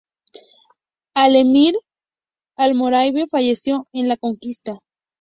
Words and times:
El 1.25 1.35
emir 1.35 1.75
almorávide 2.57 3.27
falleció 3.27 3.87
en 3.93 4.07
la 4.07 4.17
conquista. 4.17 4.79